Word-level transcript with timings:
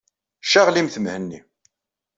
Ccaɣlimt 0.45 0.95
Mhenni. 0.99 1.39